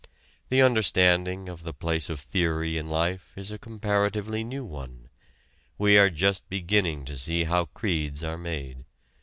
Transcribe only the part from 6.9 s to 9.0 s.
to see how creeds are made.